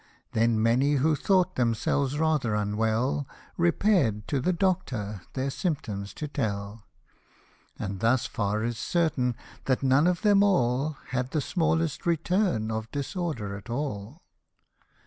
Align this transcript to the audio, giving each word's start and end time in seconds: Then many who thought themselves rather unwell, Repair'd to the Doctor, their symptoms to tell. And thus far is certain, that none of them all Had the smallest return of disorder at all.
Then 0.31 0.59
many 0.63 0.93
who 0.93 1.15
thought 1.15 1.57
themselves 1.57 2.17
rather 2.17 2.55
unwell, 2.55 3.27
Repair'd 3.55 4.27
to 4.29 4.39
the 4.39 4.51
Doctor, 4.51 5.21
their 5.33 5.51
symptoms 5.51 6.11
to 6.15 6.27
tell. 6.27 6.87
And 7.77 7.99
thus 7.99 8.25
far 8.25 8.63
is 8.63 8.79
certain, 8.79 9.35
that 9.65 9.83
none 9.83 10.07
of 10.07 10.23
them 10.23 10.41
all 10.41 10.97
Had 11.09 11.29
the 11.29 11.39
smallest 11.39 12.07
return 12.07 12.71
of 12.71 12.89
disorder 12.89 13.55
at 13.55 13.69
all. 13.69 14.23